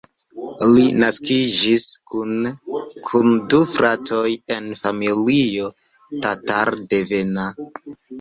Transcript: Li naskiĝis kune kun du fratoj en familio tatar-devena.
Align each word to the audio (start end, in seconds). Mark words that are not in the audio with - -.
Li 0.67 0.83
naskiĝis 1.01 1.83
kune 2.13 2.51
kun 3.09 3.29
du 3.51 3.59
fratoj 3.71 4.23
en 4.55 4.71
familio 4.79 5.69
tatar-devena. 6.25 7.45